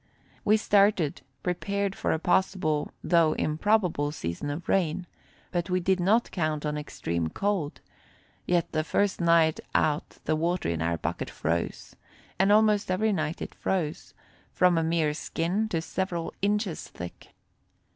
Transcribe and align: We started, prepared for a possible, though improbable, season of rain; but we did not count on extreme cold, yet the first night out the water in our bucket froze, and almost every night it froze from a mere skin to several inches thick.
We 0.43 0.57
started, 0.57 1.21
prepared 1.43 1.93
for 1.93 2.11
a 2.11 2.17
possible, 2.17 2.89
though 3.03 3.33
improbable, 3.33 4.11
season 4.11 4.49
of 4.49 4.67
rain; 4.67 5.05
but 5.51 5.69
we 5.69 5.79
did 5.79 5.99
not 5.99 6.31
count 6.31 6.65
on 6.65 6.75
extreme 6.75 7.29
cold, 7.29 7.81
yet 8.47 8.71
the 8.71 8.83
first 8.83 9.21
night 9.21 9.59
out 9.75 10.17
the 10.25 10.35
water 10.35 10.69
in 10.69 10.81
our 10.81 10.97
bucket 10.97 11.29
froze, 11.29 11.95
and 12.39 12.51
almost 12.51 12.89
every 12.89 13.13
night 13.13 13.43
it 13.43 13.53
froze 13.53 14.15
from 14.51 14.75
a 14.75 14.83
mere 14.83 15.13
skin 15.13 15.69
to 15.69 15.83
several 15.83 16.33
inches 16.41 16.87
thick. 16.87 17.35